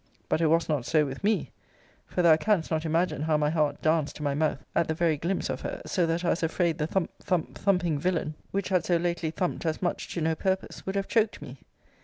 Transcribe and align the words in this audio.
But 0.29 0.41
it 0.41 0.47
was 0.47 0.67
not 0.67 0.83
so 0.83 1.05
with 1.05 1.23
me; 1.23 1.51
for 2.07 2.23
thou 2.23 2.35
canst 2.35 2.71
not 2.71 2.85
imagine 2.85 3.21
how 3.21 3.37
my 3.37 3.51
heart 3.51 3.83
danced 3.83 4.15
to 4.15 4.23
my 4.23 4.33
mouth, 4.33 4.57
at 4.73 4.87
the 4.87 4.95
very 4.95 5.15
glimpse 5.15 5.47
of 5.47 5.61
her; 5.61 5.79
so 5.85 6.07
that 6.07 6.25
I 6.25 6.31
was 6.31 6.41
afraid 6.41 6.79
the 6.79 6.87
thump, 6.87 7.11
thump, 7.21 7.55
thumping 7.55 7.99
villain, 7.99 8.33
which 8.49 8.69
had 8.69 8.83
so 8.83 8.97
lately 8.97 9.29
thumped 9.29 9.63
as 9.63 9.79
much 9.79 10.11
to 10.15 10.21
no 10.21 10.33
purpose, 10.33 10.87
would 10.87 10.95
have 10.95 11.07
choked 11.07 11.39
me. 11.39 11.59